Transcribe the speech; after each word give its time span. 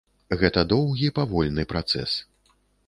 Гэта 0.43 0.63
доўгі, 0.71 1.11
павольны 1.21 1.69
працэс. 1.77 2.21